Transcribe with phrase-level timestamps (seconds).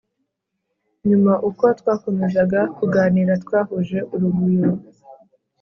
[1.07, 4.71] Nyuma uko twakomezaga kuganira twahuje urugwiro